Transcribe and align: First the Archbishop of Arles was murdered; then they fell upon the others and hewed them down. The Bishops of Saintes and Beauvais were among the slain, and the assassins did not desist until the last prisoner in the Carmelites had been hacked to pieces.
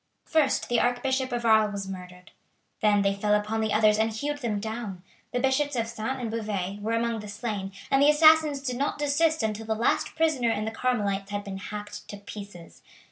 First 0.25 0.67
the 0.67 0.79
Archbishop 0.79 1.31
of 1.31 1.45
Arles 1.45 1.71
was 1.73 1.87
murdered; 1.87 2.31
then 2.79 3.03
they 3.03 3.13
fell 3.13 3.35
upon 3.35 3.61
the 3.61 3.71
others 3.71 3.99
and 3.99 4.11
hewed 4.11 4.39
them 4.39 4.59
down. 4.59 5.03
The 5.31 5.39
Bishops 5.39 5.75
of 5.75 5.87
Saintes 5.87 6.19
and 6.19 6.31
Beauvais 6.31 6.79
were 6.81 6.93
among 6.93 7.19
the 7.19 7.27
slain, 7.27 7.71
and 7.91 8.01
the 8.01 8.09
assassins 8.09 8.61
did 8.61 8.77
not 8.77 8.97
desist 8.97 9.43
until 9.43 9.67
the 9.67 9.75
last 9.75 10.15
prisoner 10.15 10.49
in 10.49 10.65
the 10.65 10.71
Carmelites 10.71 11.29
had 11.29 11.43
been 11.43 11.59
hacked 11.59 12.07
to 12.07 12.17
pieces. 12.17 12.81